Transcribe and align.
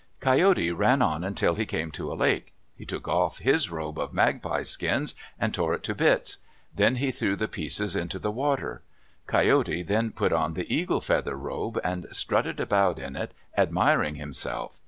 Coyote 0.19 0.71
ran 0.71 1.03
on 1.03 1.23
until 1.23 1.53
he 1.53 1.67
came 1.67 1.91
to 1.91 2.11
a 2.11 2.15
lake. 2.17 2.53
He 2.75 2.87
took 2.87 3.07
off 3.07 3.37
his 3.37 3.69
robe 3.69 3.99
of 3.99 4.15
magpie 4.15 4.63
skins 4.63 5.13
and 5.39 5.53
tore 5.53 5.75
it 5.75 5.83
to 5.83 5.93
bits. 5.93 6.39
Then 6.75 6.95
he 6.95 7.11
threw 7.11 7.35
the 7.35 7.47
pieces 7.47 7.95
into 7.95 8.17
the 8.17 8.31
water. 8.31 8.81
Coyote 9.27 9.83
then 9.83 10.11
put 10.11 10.33
on 10.33 10.55
the 10.55 10.65
eagle 10.73 11.01
feather 11.01 11.35
robe 11.35 11.79
and 11.83 12.07
strutted 12.11 12.59
about 12.59 12.97
in 12.97 13.15
it, 13.15 13.31
admiring 13.55 14.15
himself. 14.15 14.79